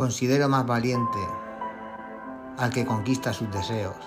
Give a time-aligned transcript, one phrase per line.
[0.00, 1.18] Considero más valiente
[2.56, 3.98] al que conquista sus deseos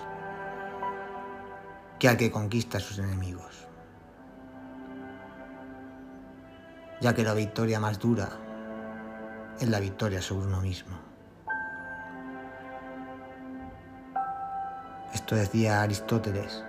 [2.00, 3.68] que al que conquista sus enemigos.
[7.00, 8.28] Ya que la victoria más dura
[9.60, 10.98] es la victoria sobre uno mismo.
[15.14, 16.66] Esto decía Aristóteles.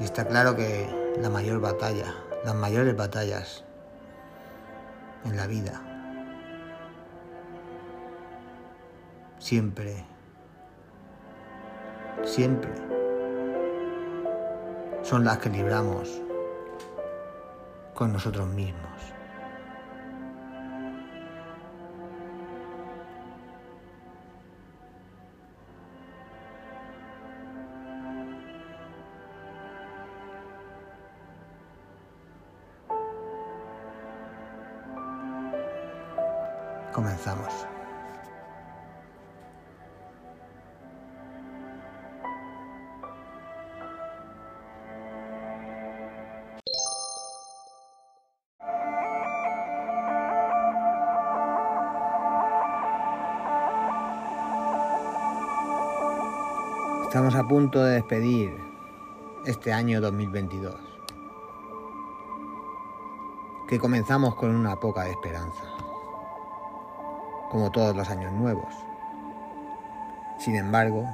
[0.00, 0.88] Y está claro que
[1.20, 3.64] la mayor batalla, las mayores batallas
[5.24, 5.80] en la vida,
[9.38, 10.04] siempre,
[12.24, 12.70] siempre.
[15.02, 16.20] Son las que libramos
[17.94, 19.17] con nosotros mismos.
[57.08, 58.54] Estamos a punto de despedir
[59.46, 60.74] este año 2022,
[63.66, 65.64] que comenzamos con una poca esperanza,
[67.50, 68.74] como todos los años nuevos.
[70.38, 71.08] Sin embargo,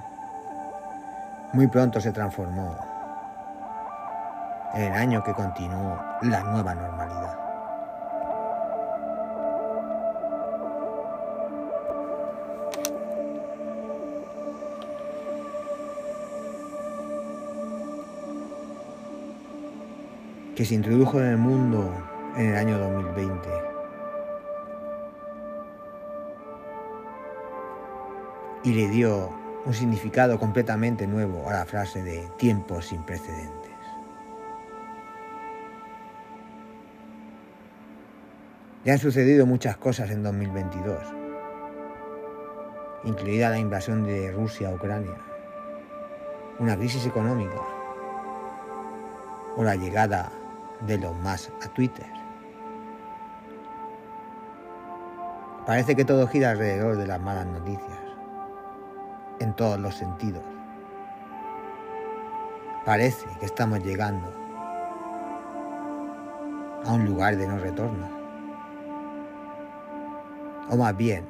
[1.53, 2.77] muy pronto se transformó
[4.75, 7.44] en el año que continuó la nueva normalidad.
[20.55, 21.92] Que se introdujo en el mundo
[22.36, 23.48] en el año 2020.
[28.62, 29.30] Y le dio
[29.67, 33.73] un significado completamente nuevo a la frase de tiempos sin precedentes.
[38.84, 40.98] Ya han sucedido muchas cosas en 2022,
[43.05, 45.17] incluida la invasión de Rusia a Ucrania,
[46.58, 47.61] una crisis económica
[49.56, 50.30] o la llegada
[50.80, 52.07] de los más a Twitter.
[55.67, 57.98] Parece que todo gira alrededor de las malas noticias,
[59.40, 60.42] en todos los sentidos.
[62.85, 64.30] Parece que estamos llegando
[66.85, 68.06] a un lugar de no retorno.
[70.68, 71.24] O más bien,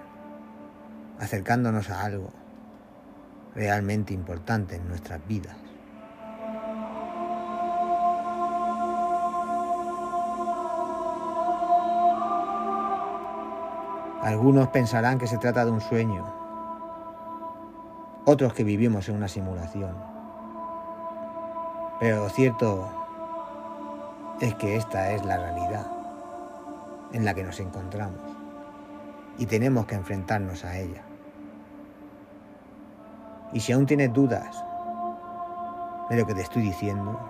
[1.20, 2.30] acercándonos a algo
[3.54, 5.56] realmente importante en nuestras vidas.
[14.24, 16.24] Algunos pensarán que se trata de un sueño,
[18.24, 19.94] otros que vivimos en una simulación.
[22.00, 22.88] Pero lo cierto
[24.40, 25.86] es que esta es la realidad
[27.12, 28.22] en la que nos encontramos
[29.36, 31.02] y tenemos que enfrentarnos a ella.
[33.52, 34.64] Y si aún tienes dudas
[36.08, 37.20] de lo que te estoy diciendo,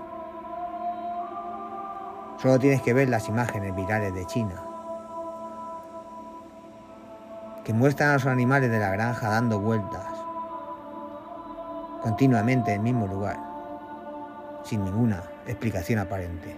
[2.41, 4.74] solo tienes que ver las imágenes virales de China
[7.65, 10.05] que muestran a los animales de la granja dando vueltas
[12.03, 13.39] continuamente en el mismo lugar,
[14.63, 16.55] sin ninguna explicación aparente.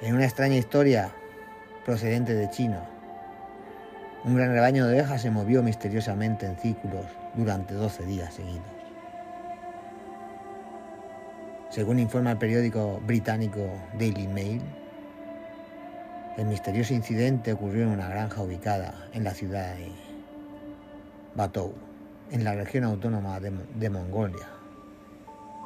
[0.00, 1.12] En una extraña historia
[1.84, 2.80] procedente de China,
[4.24, 8.81] un gran rebaño de ovejas se movió misteriosamente en círculos durante 12 días seguidos.
[11.72, 13.66] Según informa el periódico británico
[13.98, 14.60] Daily Mail,
[16.36, 19.90] el misterioso incidente ocurrió en una granja ubicada en la ciudad de
[21.34, 21.72] Batou,
[22.30, 24.46] en la región autónoma de, Mongolia,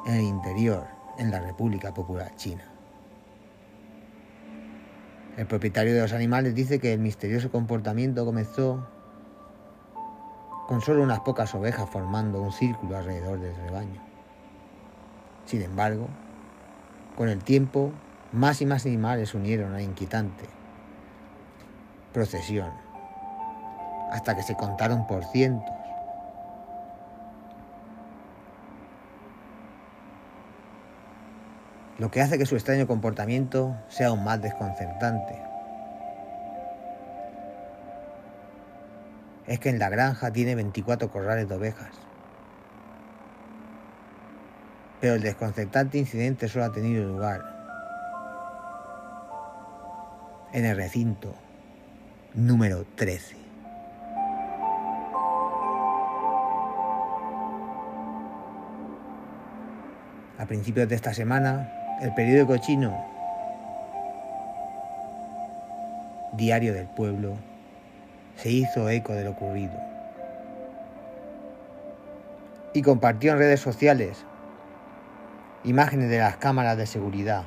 [0.05, 0.87] en el interior,
[1.17, 2.63] en la República Popular China.
[5.35, 8.87] El propietario de los animales dice que el misterioso comportamiento comenzó
[10.69, 14.06] con solo unas pocas ovejas formando un círculo alrededor del rebaño.
[15.47, 16.07] Sin embargo,
[17.15, 17.91] con el tiempo,
[18.31, 20.45] más y más animales unieron a la inquietante
[22.13, 22.71] procesión,
[24.11, 25.73] hasta que se contaron por cientos.
[31.97, 35.47] Lo que hace que su extraño comportamiento sea aún más desconcertante.
[39.47, 42.06] es que en la granja tiene 24 corrales de ovejas.
[44.99, 47.41] Pero el desconcertante incidente solo ha tenido lugar
[50.53, 51.35] en el recinto
[52.33, 53.35] número 13.
[60.39, 63.05] A principios de esta semana, el periódico chino
[66.33, 67.35] Diario del Pueblo
[68.35, 69.73] se hizo eco de lo ocurrido
[72.73, 74.23] y compartió en redes sociales
[75.67, 77.43] imágenes de las cámaras de seguridad,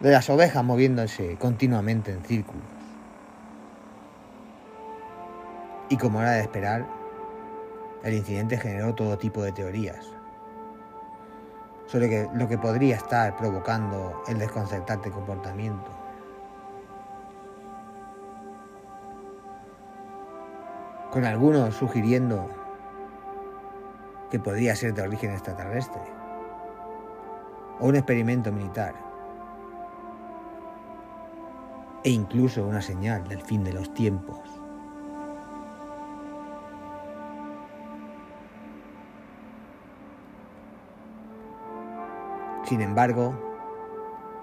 [0.00, 2.64] de las ovejas moviéndose continuamente en círculos.
[5.88, 6.86] Y como era de esperar,
[8.02, 10.06] el incidente generó todo tipo de teorías
[11.86, 15.90] sobre lo que podría estar provocando el desconcertante comportamiento.
[21.12, 22.50] Con algunos sugiriendo
[24.30, 26.17] que podría ser de origen extraterrestre
[27.80, 28.94] o un experimento militar
[32.04, 34.38] e incluso una señal del fin de los tiempos.
[42.64, 43.34] Sin embargo,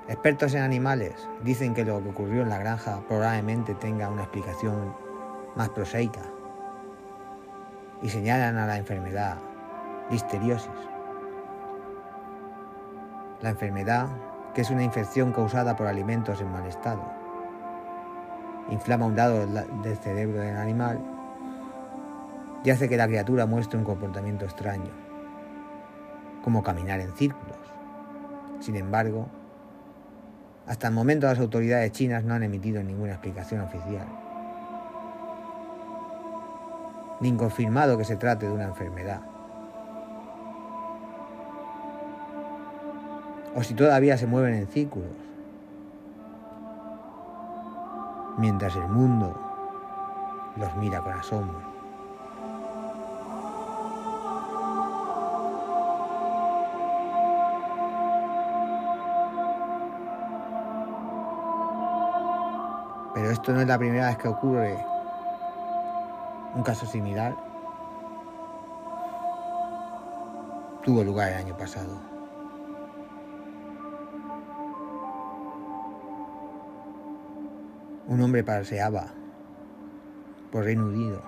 [0.08, 4.96] expertos en animales dicen que lo que ocurrió en la granja probablemente tenga una explicación
[5.56, 6.24] más prosaica
[8.02, 9.38] y señalan a la enfermedad
[10.10, 10.95] listeriosis.
[13.46, 14.08] La enfermedad,
[14.56, 17.04] que es una infección causada por alimentos en mal estado,
[18.72, 21.00] inflama un lado del cerebro del animal
[22.64, 24.90] y hace que la criatura muestre un comportamiento extraño,
[26.44, 27.60] como caminar en círculos
[28.62, 29.28] sin embargo,
[30.66, 34.08] hasta el momento las autoridades chinas no han emitido ninguna explicación oficial,
[37.22, 39.35] ni confirmado que se trate de una enfermedad.
[43.56, 45.10] O si todavía se mueven en círculos,
[48.38, 49.34] mientras el mundo
[50.58, 51.62] los mira con asombro.
[63.14, 64.86] Pero esto no es la primera vez que ocurre
[66.54, 67.34] un caso similar.
[70.84, 72.15] Tuvo lugar el año pasado.
[78.08, 79.08] Un hombre paseaba
[80.52, 81.24] por Reino Unido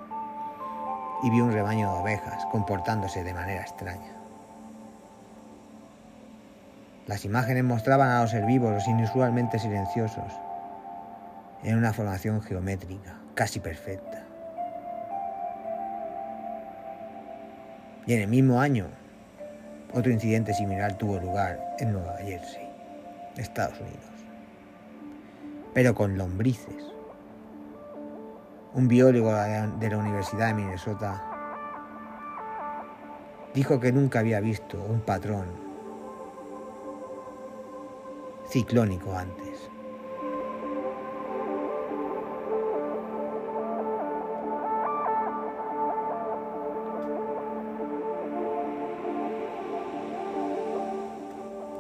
[1.24, 4.14] y vio un rebaño de ovejas comportándose de manera extraña.
[7.08, 10.34] Las imágenes mostraban a los herbívoros inusualmente silenciosos
[11.64, 14.24] en una formación geométrica casi perfecta.
[18.06, 18.88] Y en el mismo año,
[19.94, 22.70] otro incidente similar tuvo lugar en Nueva Jersey,
[23.36, 24.17] Estados Unidos,
[25.78, 26.84] pero con lombrices.
[28.74, 31.24] Un biólogo de la Universidad de Minnesota
[33.54, 35.46] dijo que nunca había visto un patrón
[38.50, 39.70] ciclónico antes.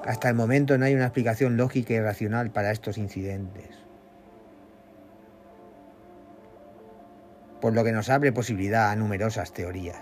[0.05, 3.76] Hasta el momento no hay una explicación lógica y racional para estos incidentes.
[7.67, 10.01] Por lo que nos abre posibilidad a numerosas teorías.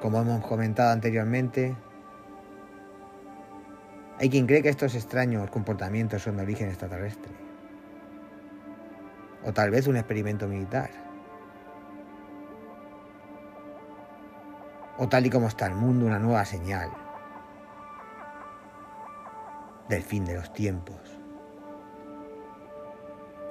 [0.00, 1.74] Como hemos comentado anteriormente,
[4.20, 7.32] hay quien cree que estos extraños comportamientos son de origen extraterrestre.
[9.44, 10.90] O tal vez un experimento militar.
[14.98, 16.90] o tal y como está el mundo, una nueva señal
[19.88, 21.18] del fin de los tiempos.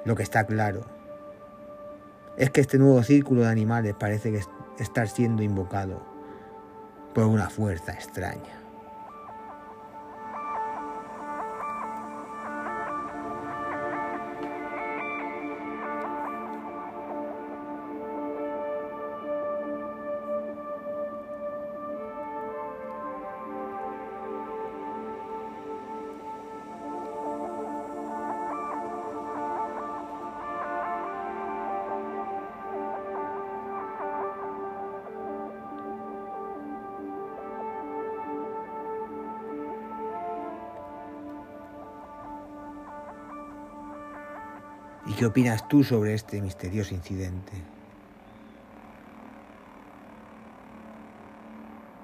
[0.08, 0.86] Lo que está claro
[2.38, 4.40] es que este nuevo círculo de animales parece que
[4.82, 6.02] estar siendo invocado
[7.12, 8.57] por una fuerza extraña.
[45.18, 47.52] Qué opinas tú sobre este misterioso incidente?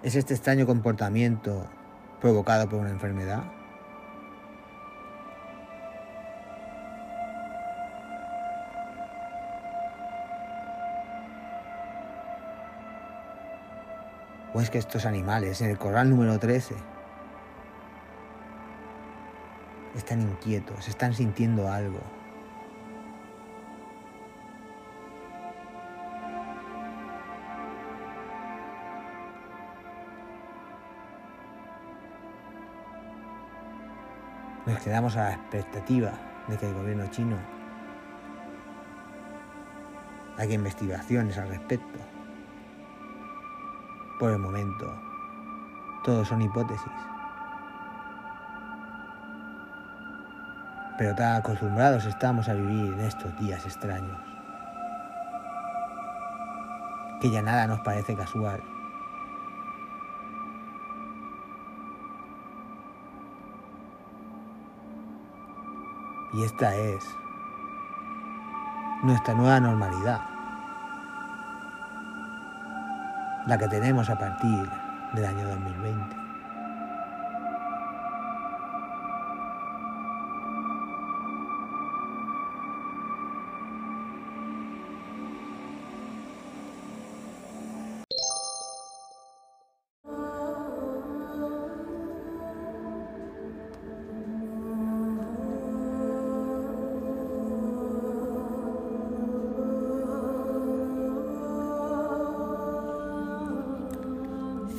[0.02, 1.64] ¿Es este extraño comportamiento
[2.20, 3.44] provocado por una enfermedad?
[14.52, 16.74] ¿O es que estos animales en el corral número 13
[19.94, 22.23] están inquietos, están sintiendo algo?
[34.84, 36.12] Quedamos a la expectativa
[36.46, 37.38] de que el gobierno chino
[40.36, 41.98] haga investigaciones al respecto.
[44.20, 44.94] Por el momento,
[46.04, 46.92] todo son hipótesis.
[50.98, 54.20] Pero tan acostumbrados estamos a vivir en estos días extraños,
[57.22, 58.73] que ya nada nos parece casual.
[66.34, 67.16] Y esta es
[69.04, 70.20] nuestra nueva normalidad,
[73.46, 74.68] la que tenemos a partir
[75.12, 76.23] del año 2020.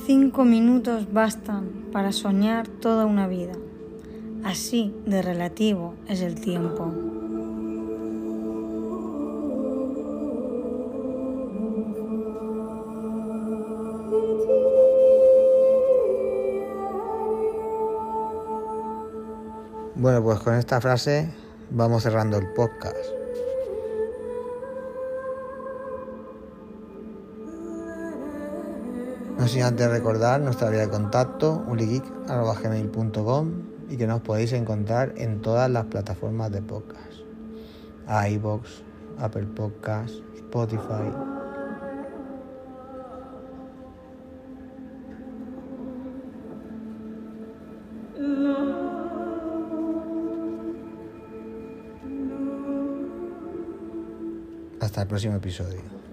[0.06, 3.54] Cinco minutos bastan para soñar toda una vida.
[4.44, 6.84] Así de relativo es el tiempo.
[19.96, 21.32] Bueno, pues con esta frase
[21.70, 23.25] vamos cerrando el podcast.
[29.46, 33.52] No sin antes recordar nuestra vía de contacto, uligeek.com
[33.88, 37.20] y que nos podéis encontrar en todas las plataformas de podcast.
[38.28, 38.82] iBox,
[39.20, 41.12] Apple Podcasts, Spotify.
[54.80, 56.05] Hasta el próximo episodio.